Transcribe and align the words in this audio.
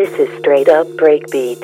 This 0.00 0.18
is 0.18 0.38
straight 0.38 0.66
up 0.70 0.86
breakbeat. 0.96 1.60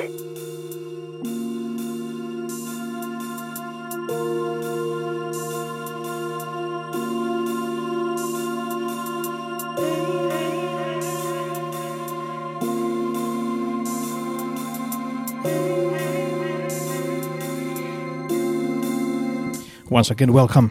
Once 19.89 20.11
again, 20.11 20.31
welcome. 20.31 20.69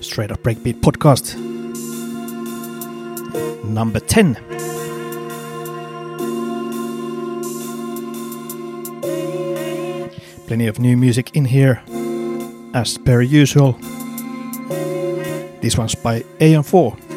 Straight 0.00 0.32
Up 0.32 0.42
Breakbeat 0.42 0.80
podcast. 0.80 1.38
Number 3.64 4.00
10. 4.00 4.59
Plenty 10.50 10.66
of 10.66 10.80
new 10.80 10.96
music 10.96 11.36
in 11.36 11.44
here, 11.44 11.80
as 12.74 12.98
per 12.98 13.22
usual. 13.22 13.78
This 15.62 15.78
one's 15.78 15.94
by 15.94 16.22
AM4. 16.40 17.09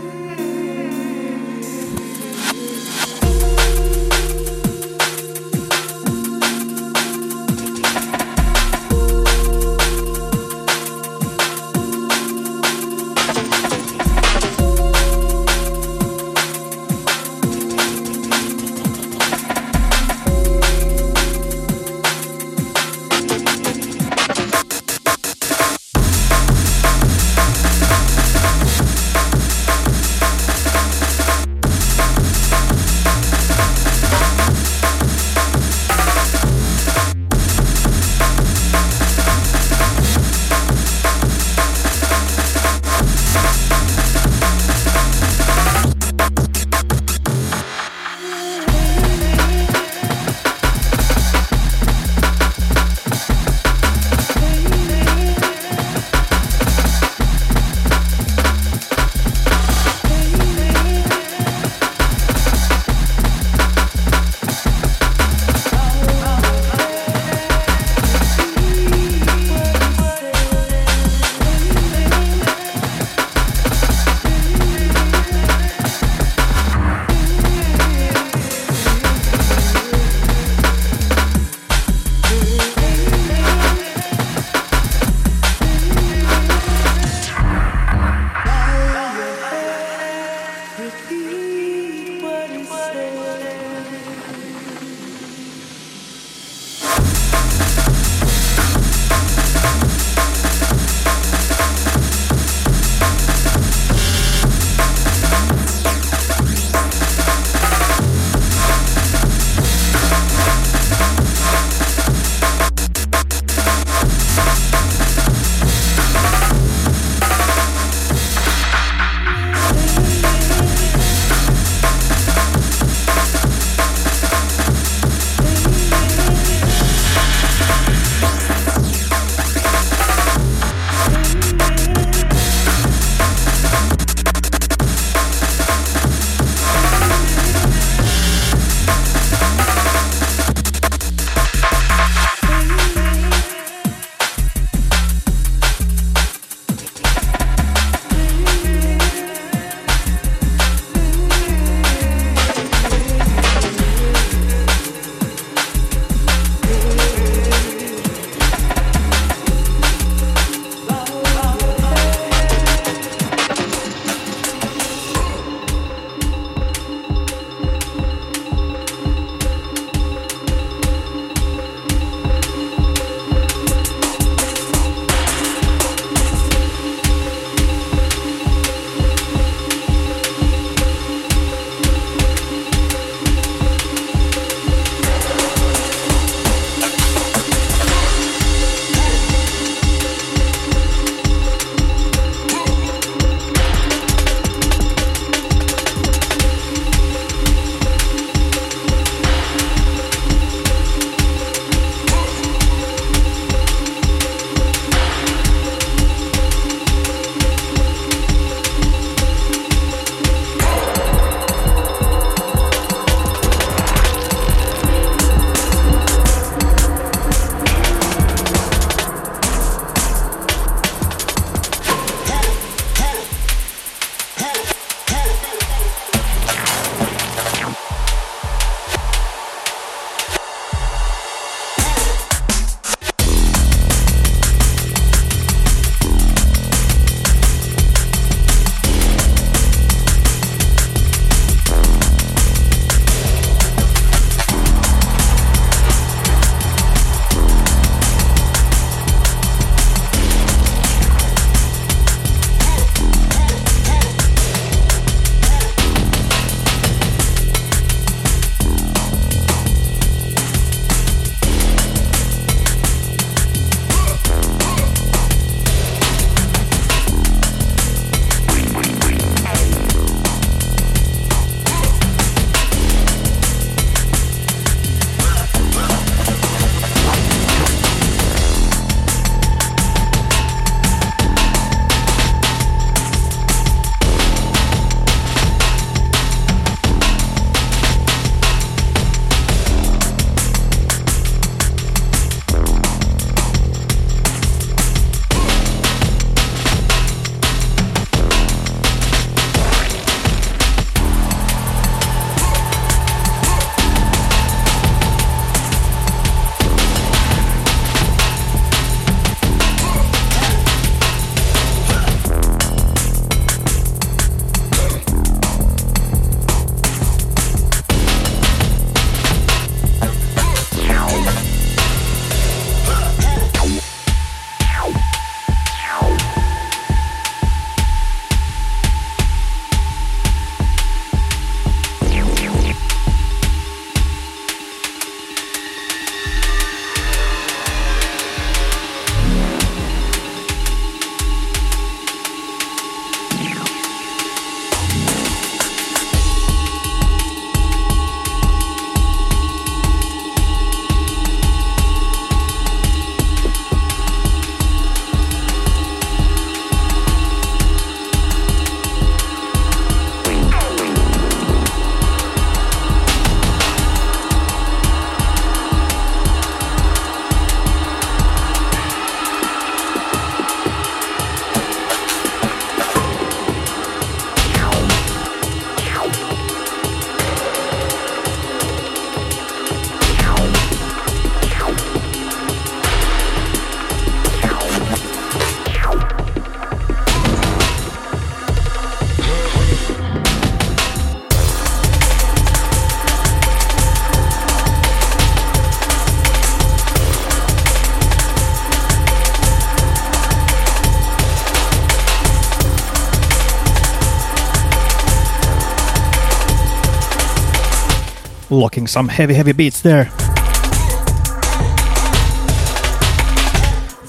Locking 408.54 408.88
some 408.88 409.08
heavy, 409.08 409.34
heavy 409.34 409.52
beats 409.52 409.82
there. 409.82 410.06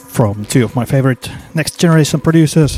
From 0.08 0.44
two 0.44 0.64
of 0.64 0.76
my 0.76 0.85
favorite 0.85 1.31
next 1.55 1.81
generation 1.81 2.20
producers. 2.20 2.76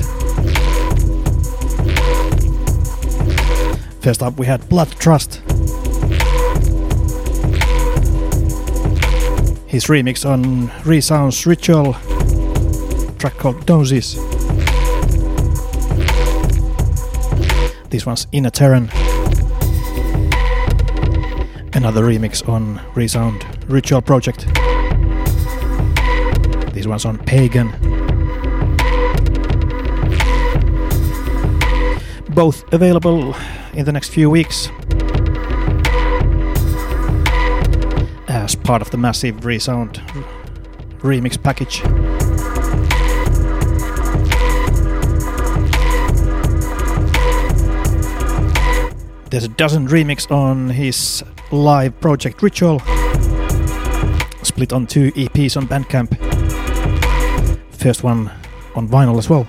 First 4.01 4.23
up, 4.23 4.39
we 4.39 4.47
had 4.47 4.67
Blood 4.69 4.91
Trust. 4.99 5.43
His 9.67 9.87
remix 9.87 10.25
on 10.25 10.71
Resounds 10.85 11.45
Ritual, 11.47 11.95
track 13.19 13.37
called 13.37 13.67
Doses. 13.67 14.15
This 17.91 18.07
one's 18.07 18.27
Inner 18.33 18.51
Terran. 18.51 18.91
Another 21.87 22.03
remix 22.03 22.49
on 22.49 22.81
Resound 22.97 23.47
Ritual 23.71 24.03
Project. 24.03 24.41
This 26.75 26.85
one's 26.85 27.05
on 27.05 27.17
Pagan. 27.19 27.71
Both 32.31 32.65
available 32.73 33.37
in 33.75 33.85
the 33.85 33.93
next 33.93 34.09
few 34.09 34.29
weeks 34.29 34.69
as 38.27 38.57
part 38.57 38.83
of 38.83 38.91
the 38.91 38.99
massive 38.99 39.45
Resound 39.45 40.03
remix 41.03 41.41
package. 41.41 41.85
There's 49.29 49.43
a 49.43 49.49
dozen 49.49 49.89
remix 49.89 50.31
on 50.31 50.71
his 50.71 51.25
live 51.51 52.01
project 52.01 52.43
Ritual, 52.43 52.79
split 54.45 54.73
on 54.73 54.87
two 54.87 55.11
EPs 55.13 55.57
on 55.57 55.67
Bandcamp. 55.67 56.17
First 57.75 58.05
one 58.05 58.31
on 58.77 58.89
vinyl 58.89 59.19
as 59.19 59.29
well. 59.29 59.45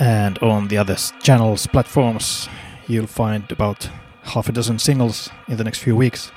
And 0.00 0.38
on 0.38 0.66
the 0.66 0.76
other 0.76 0.96
channels, 1.22 1.68
platforms, 1.68 2.48
you'll 2.88 3.06
find 3.06 3.50
about 3.52 3.88
half 4.22 4.48
a 4.48 4.52
dozen 4.52 4.80
singles 4.80 5.30
in 5.46 5.56
the 5.56 5.62
next 5.62 5.78
few 5.78 5.94
weeks. 5.94 6.32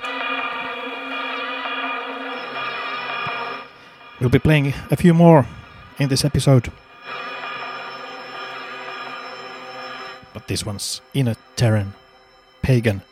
We'll 4.20 4.30
be 4.30 4.38
playing 4.38 4.74
a 4.92 4.96
few 4.96 5.12
more 5.12 5.44
in 6.02 6.08
this 6.08 6.24
episode. 6.24 6.70
But 10.34 10.48
this 10.48 10.66
one's 10.66 11.00
Inner 11.14 11.36
Terran 11.56 11.94
Pagan. 12.60 13.02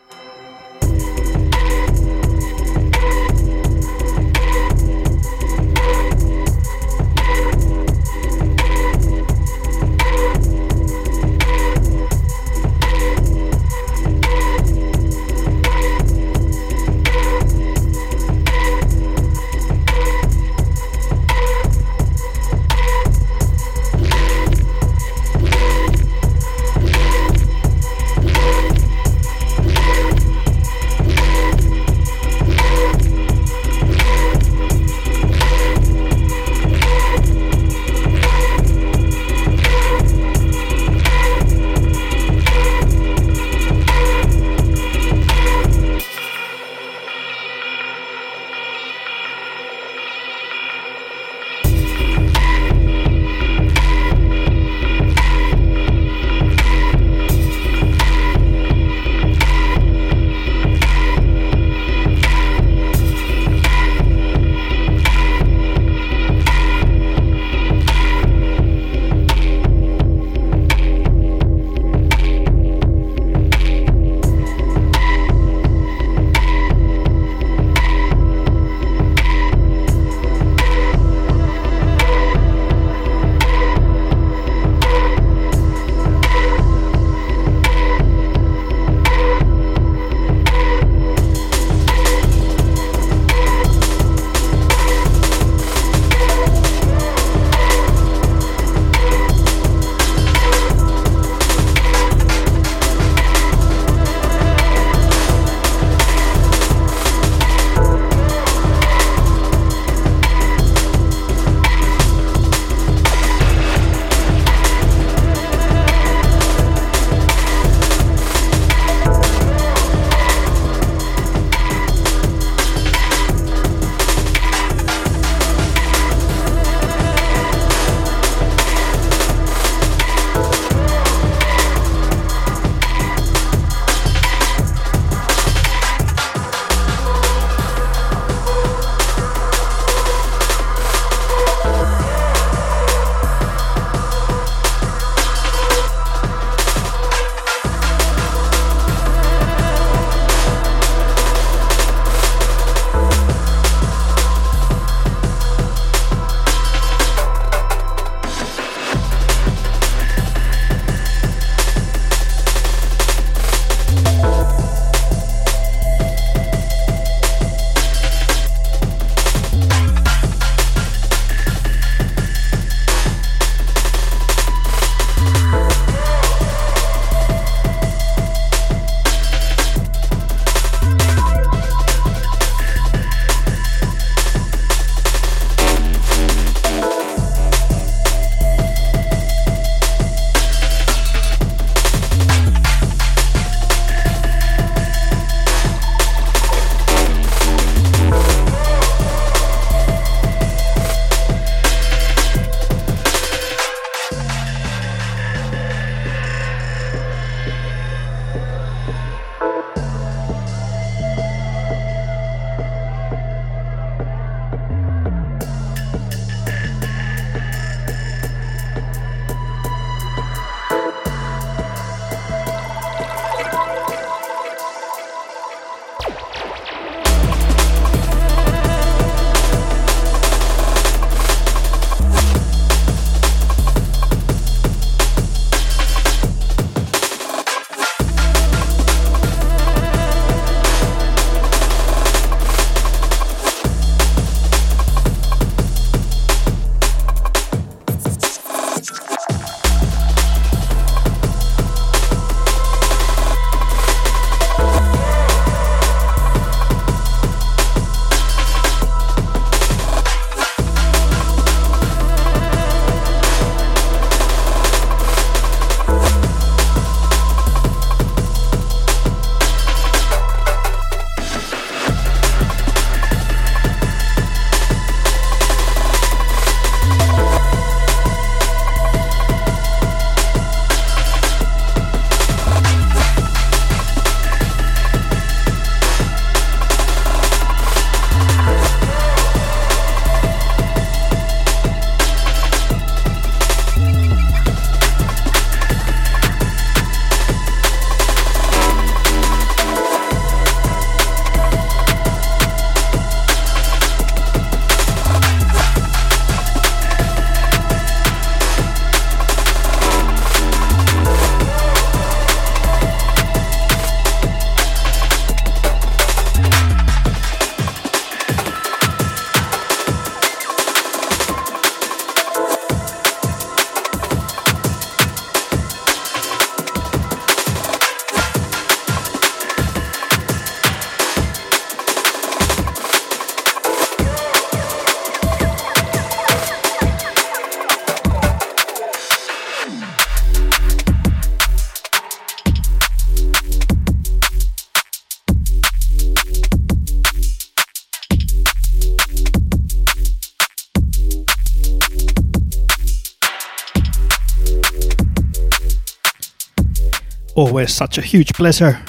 Always 357.35 357.73
such 357.73 357.99
a 357.99 358.03
huge 358.03 358.33
pleasure 358.35 358.81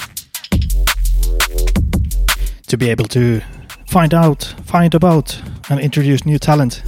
to 2.66 2.76
be 2.76 2.90
able 2.90 3.04
to 3.04 3.40
find 3.86 4.14
out, 4.14 4.42
find 4.64 4.94
about, 4.94 5.38
and 5.70 5.78
introduce 5.80 6.24
new 6.24 6.38
talent. 6.38 6.82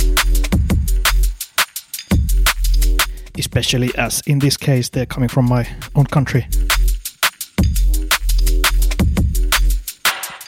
Especially 3.36 3.90
as 3.96 4.22
in 4.26 4.38
this 4.38 4.56
case 4.56 4.88
they're 4.88 5.06
coming 5.06 5.28
from 5.28 5.46
my 5.46 5.68
own 5.94 6.06
country. 6.06 6.46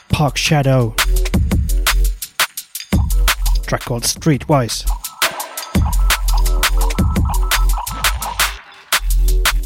Park 0.09 0.39
Shadow. 0.39 0.95
Track 3.67 3.83
called 3.83 4.05
Streetwise. 4.05 4.89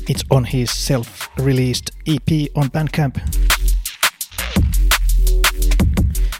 It's 0.08 0.24
on 0.28 0.42
his 0.42 0.72
self 0.72 1.29
released 1.40 1.90
EP 2.06 2.48
on 2.56 2.68
Bandcamp. 2.70 3.16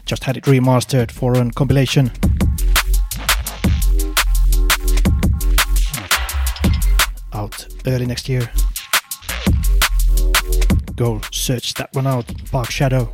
Just 0.05 0.23
had 0.23 0.37
it 0.37 0.43
remastered 0.45 1.11
for 1.11 1.35
a 1.35 1.51
compilation. 1.51 2.11
Out 7.33 7.67
early 7.87 8.05
next 8.05 8.27
year. 8.27 8.49
Go 10.95 11.21
search 11.31 11.73
that 11.75 11.89
one 11.93 12.07
out, 12.07 12.25
Park 12.51 12.69
Shadow. 12.69 13.13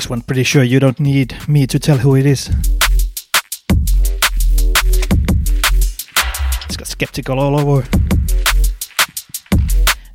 This 0.00 0.08
one, 0.08 0.22
pretty 0.22 0.44
sure 0.44 0.62
you 0.62 0.80
don't 0.80 0.98
need 0.98 1.36
me 1.46 1.66
to 1.66 1.78
tell 1.78 1.98
who 1.98 2.16
it 2.16 2.24
is. 2.24 2.48
It's 6.64 6.76
got 6.78 6.86
Skeptical 6.86 7.38
all 7.38 7.60
over. 7.60 7.86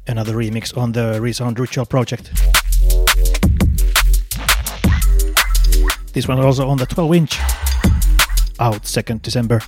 Another 0.07 0.33
remix 0.33 0.75
on 0.75 0.93
the 0.93 1.21
Resound 1.21 1.59
Ritual 1.59 1.85
project. 1.85 2.31
This 6.13 6.27
one 6.27 6.39
also 6.39 6.67
on 6.67 6.77
the 6.77 6.87
12 6.87 7.13
inch. 7.13 7.39
Out 8.59 8.85
2nd 8.85 9.21
December. 9.21 9.61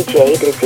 DJ 0.00 0.59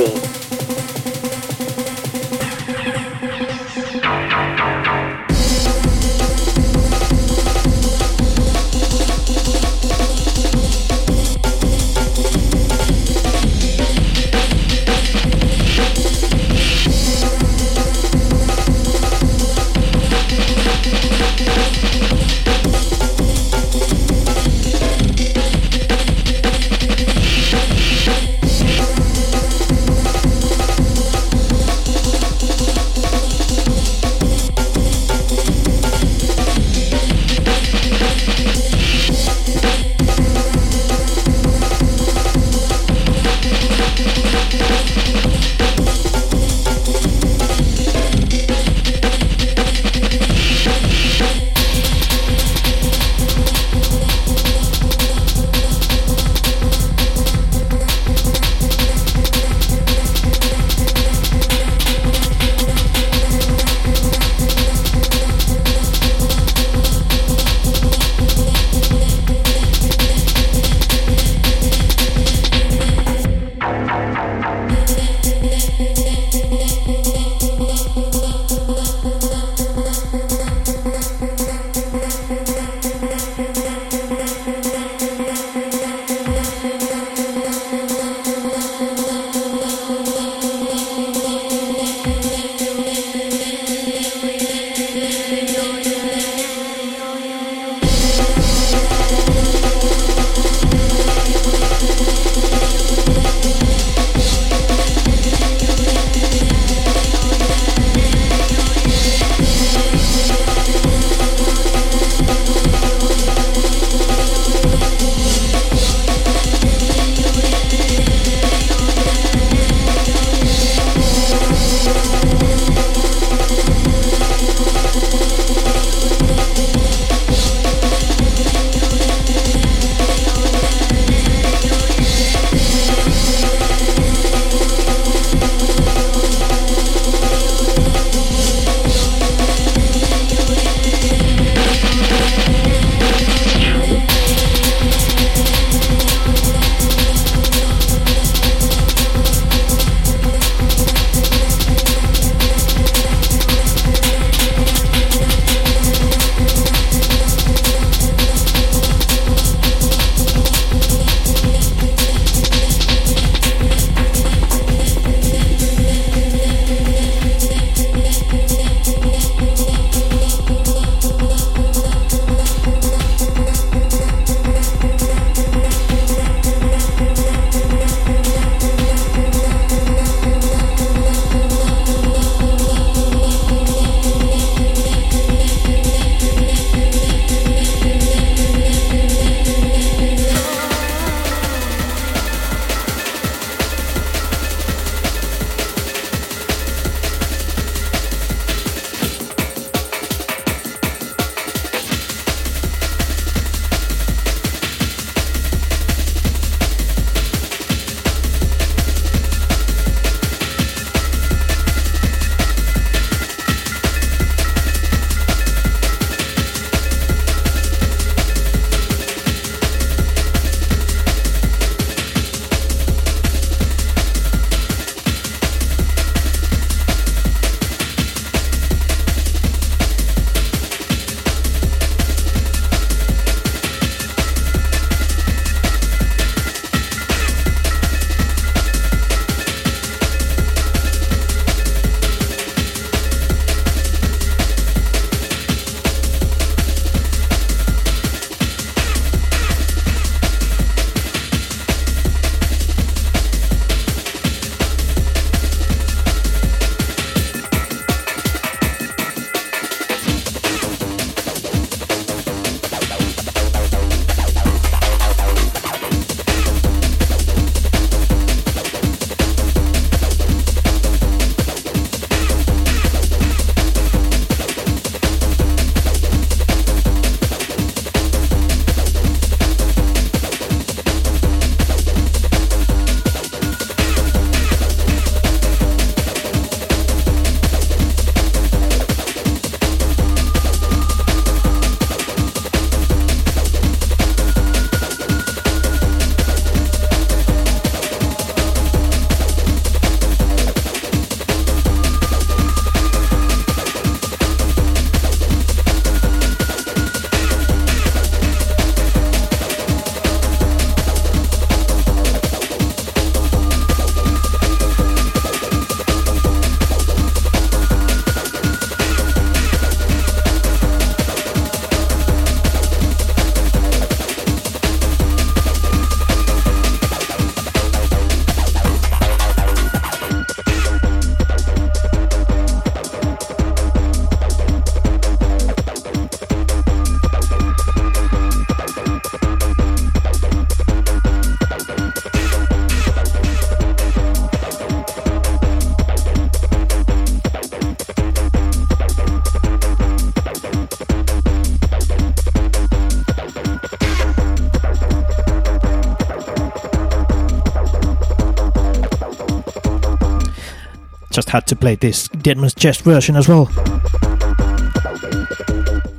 Dizzy. 361.73 361.73
Had 361.73 361.79
to 361.79 361.79
play 361.79 361.89
this 361.89 362.07
Deadman's 362.09 362.53
Chest 362.53 362.81
version 362.81 363.15
as 363.15 363.27
well. 363.27 363.45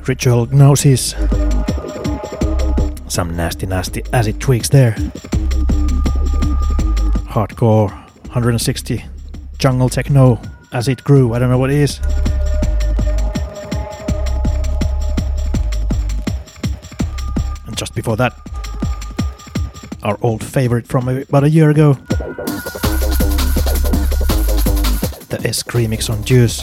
Ritual 0.06 0.46
Gnosis. 0.46 1.14
Some 3.08 3.34
nasty, 3.34 3.66
nasty 3.66 4.04
acid 4.12 4.40
tweaks 4.40 4.68
there. 4.68 4.92
Hardcore 7.26 7.90
160 8.26 9.04
jungle 9.58 9.88
techno 9.88 10.40
as 10.72 10.86
it 10.86 11.02
grew. 11.02 11.34
I 11.34 11.40
don't 11.40 11.50
know 11.50 11.58
what 11.58 11.70
it 11.70 11.78
is. 11.78 11.98
And 17.66 17.76
just 17.76 17.94
before 17.94 18.16
that, 18.18 18.34
our 20.04 20.16
old 20.22 20.44
favorite 20.44 20.86
from 20.86 21.08
about 21.08 21.42
a 21.42 21.50
year 21.50 21.70
ago 21.70 21.98
the 25.28 25.40
S 25.46 25.62
remix 25.64 26.08
on 26.08 26.22
Juice. 26.24 26.62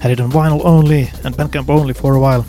Had 0.00 0.12
it 0.12 0.20
on 0.20 0.30
vinyl 0.30 0.64
only 0.64 1.10
and 1.24 1.34
Bandcamp 1.34 1.68
only 1.68 1.94
for 1.94 2.14
a 2.14 2.20
while. 2.20 2.44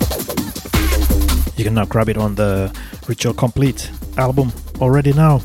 You 1.58 1.64
can 1.64 1.74
now 1.74 1.86
grab 1.86 2.10
it 2.10 2.18
on 2.18 2.36
the 2.36 2.74
Ritual 3.08 3.34
Complete 3.34 3.92
album 4.18 4.52
already 4.80 5.14
now. 5.14 5.42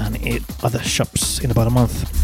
And 0.00 0.16
in 0.16 0.44
other 0.62 0.80
shops 0.80 1.38
in 1.40 1.50
about 1.50 1.68
a 1.68 1.70
month. 1.70 2.21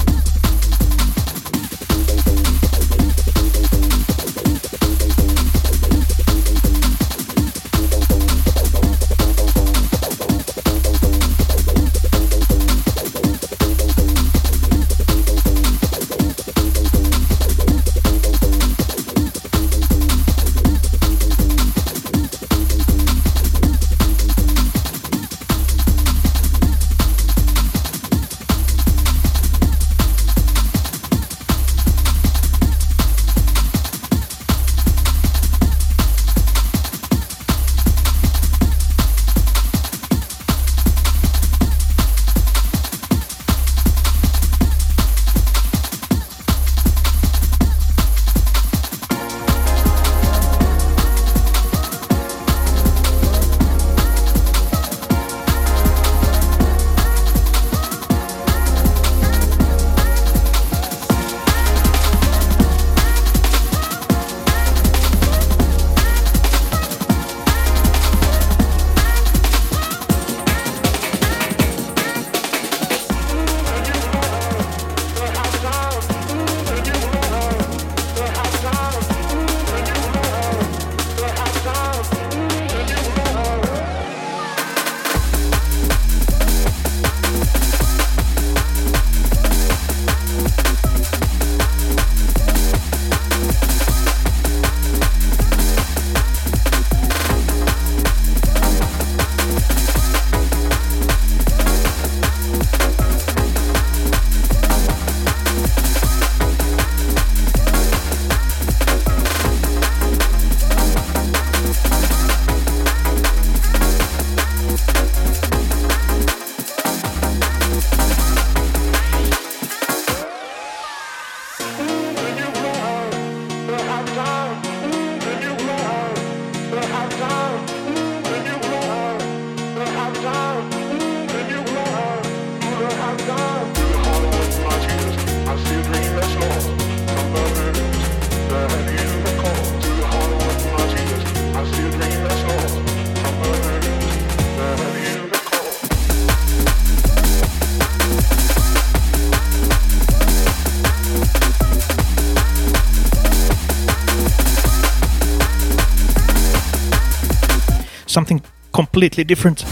Completely 158.98 159.22
different. 159.22 159.62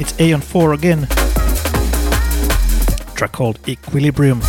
It's 0.00 0.12
Aeon 0.18 0.40
4 0.40 0.72
again. 0.72 1.06
track 3.14 3.30
called 3.30 3.60
Equilibrium. 3.68 4.40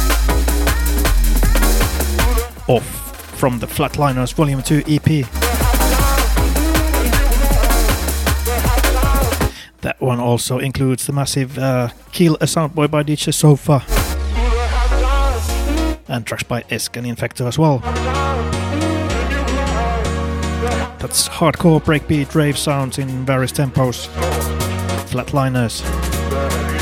Off 2.68 2.84
from 3.38 3.60
the 3.60 3.68
Flatliners 3.68 4.34
Volume 4.34 4.64
2 4.64 4.86
EP. 4.88 5.24
That 9.82 10.02
one 10.02 10.20
also 10.20 10.58
includes 10.58 11.06
the 11.06 11.14
massive 11.14 11.60
uh, 11.60 11.90
Kill 12.12 12.38
a 12.42 12.46
Soundboy 12.46 12.90
by 12.90 13.04
DJ 13.04 13.32
Sofa. 13.32 13.84
And 16.08 16.26
tracks 16.26 16.42
by 16.42 16.64
Esk 16.72 16.98
and 16.98 17.06
Infecto 17.06 17.46
as 17.48 17.60
well. 17.60 17.84
That's 21.00 21.30
hardcore 21.30 21.82
breakbeat 21.82 22.36
rave 22.36 22.58
sounds 22.58 22.98
in 22.98 23.26
various 23.26 23.54
tempos. 23.54 24.08
Flatliners. 25.10 26.79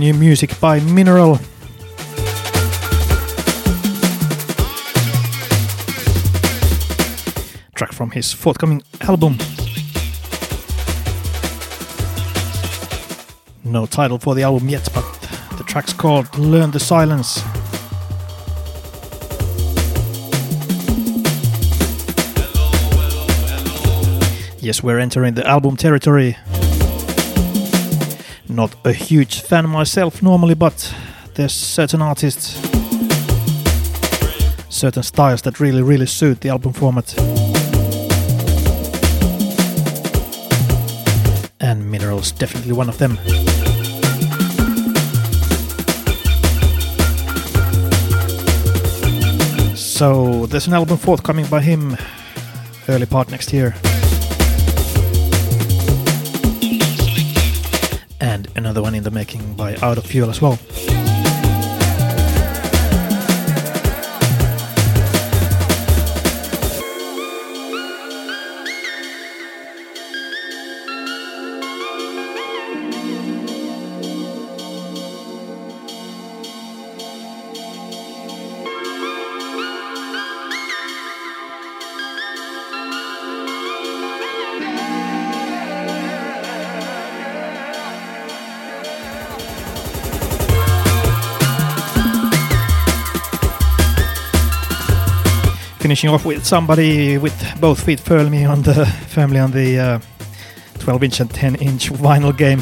Brand 0.00 0.18
new 0.18 0.18
music 0.18 0.58
by 0.60 0.80
Mineral. 0.80 1.38
Track 7.74 7.92
from 7.92 8.10
his 8.12 8.32
forthcoming 8.32 8.82
album. 9.02 9.36
No 13.64 13.86
title 13.86 14.18
for 14.18 14.34
the 14.34 14.42
album 14.42 14.68
yet, 14.68 14.88
but 14.94 15.04
the 15.58 15.64
track's 15.64 15.92
called 15.92 16.38
Learn 16.38 16.70
the 16.70 16.80
Silence. 16.80 17.42
Yes, 24.62 24.82
we're 24.82 24.98
entering 24.98 25.34
the 25.34 25.46
album 25.46 25.76
territory. 25.76 26.36
Not 28.50 28.74
a 28.84 28.92
huge 28.92 29.42
fan 29.42 29.68
myself 29.68 30.22
normally, 30.22 30.54
but 30.54 30.94
there's 31.34 31.52
certain 31.52 32.02
artists, 32.02 32.60
certain 34.68 35.02
styles 35.04 35.42
that 35.42 35.60
really, 35.60 35.82
really 35.82 36.06
suit 36.06 36.40
the 36.40 36.48
album 36.48 36.72
format. 36.72 37.14
And 41.60 41.90
Mineral's 41.90 42.32
definitely 42.32 42.72
one 42.72 42.88
of 42.88 42.98
them. 42.98 43.18
So 49.76 50.46
there's 50.46 50.66
an 50.66 50.74
album 50.74 50.98
forthcoming 50.98 51.46
by 51.46 51.60
him 51.60 51.96
early 52.88 53.06
part 53.06 53.30
next 53.30 53.52
year. 53.52 53.74
Another 58.60 58.82
one 58.82 58.94
in 58.94 59.02
the 59.02 59.10
making 59.10 59.54
by 59.54 59.74
Out 59.76 59.96
of 59.96 60.04
Fuel 60.04 60.28
as 60.28 60.40
well. 60.42 60.58
Finishing 95.80 96.10
off 96.10 96.26
with 96.26 96.44
somebody 96.44 97.16
with 97.16 97.34
both 97.58 97.82
feet 97.82 97.98
firmly 97.98 98.44
on 98.44 98.60
the 98.62 98.84
firmly 99.08 99.38
on 99.38 99.50
the 99.50 99.78
uh, 99.78 99.98
12 100.78 101.04
inch 101.04 101.20
and 101.20 101.30
10 101.30 101.54
inch 101.56 101.90
vinyl 101.90 102.36
game. 102.36 102.58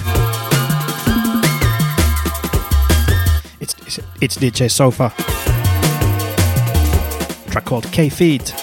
It's, 3.60 3.74
it's, 3.86 3.98
it's 4.20 4.36
DJ 4.36 4.70
Sofa. 4.70 5.12
Track 7.50 7.64
called 7.64 7.90
K 7.90 8.08
Feet. 8.08 8.54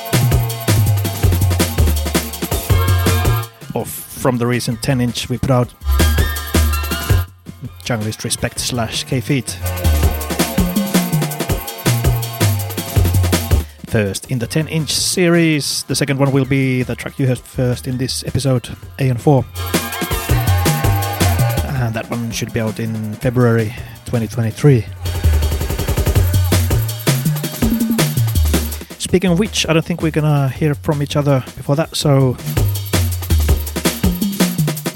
Off 3.75 3.89
from 3.89 4.37
the 4.37 4.47
recent 4.47 4.81
10 4.81 5.01
inch 5.01 5.29
we 5.29 5.37
put 5.37 5.51
out. 5.51 5.73
Junglist 7.83 8.23
Respect 8.23 8.59
slash 8.59 9.03
K 9.03 9.19
Feet. 9.19 9.59
First 13.89 14.31
in 14.31 14.39
the 14.39 14.47
10 14.47 14.67
inch 14.67 14.91
series. 14.93 15.83
The 15.83 15.95
second 15.95 16.19
one 16.19 16.31
will 16.31 16.45
be 16.45 16.83
the 16.83 16.95
track 16.95 17.19
you 17.19 17.27
heard 17.27 17.39
first 17.39 17.87
in 17.87 17.97
this 17.97 18.23
episode, 18.25 18.69
Aeon 18.99 19.17
4. 19.17 19.45
And 21.83 21.93
that 21.93 22.07
one 22.09 22.31
should 22.31 22.53
be 22.53 22.59
out 22.59 22.79
in 22.79 23.13
February 23.15 23.73
2023. 24.05 24.85
Speaking 28.99 29.31
of 29.31 29.39
which, 29.39 29.67
I 29.67 29.73
don't 29.73 29.85
think 29.85 30.01
we're 30.01 30.11
gonna 30.11 30.49
hear 30.49 30.75
from 30.75 31.01
each 31.01 31.15
other 31.15 31.43
before 31.55 31.75
that, 31.75 31.95
so 31.95 32.35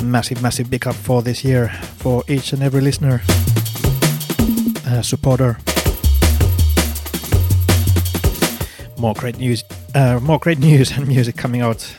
massive, 0.04 0.42
massive 0.42 0.70
big 0.70 0.88
up 0.88 0.96
for 0.96 1.22
this 1.22 1.44
year 1.44 1.70
for 1.98 2.24
each 2.28 2.54
and 2.54 2.64
every 2.64 2.82
listener, 2.82 3.22
uh, 4.88 5.02
supporter. 5.02 5.58
More 9.00 9.14
great 9.14 9.38
news, 9.38 9.64
uh, 9.95 10.20
more 10.22 10.39
great 10.39 10.60
news 10.70 10.91
and 10.91 11.08
music 11.08 11.38
coming 11.38 11.62
out 11.62 11.97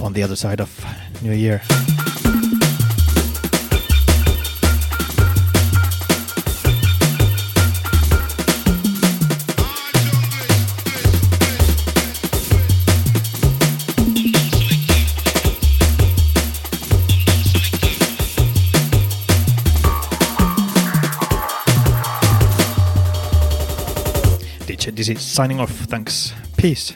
on 0.00 0.12
the 0.12 0.22
other 0.22 0.36
side 0.36 0.60
of 0.60 0.84
New 1.22 1.32
Year. 1.32 1.62
Signing 25.32 25.60
off. 25.60 25.70
Thanks. 25.70 26.32
Peace. 26.56 26.92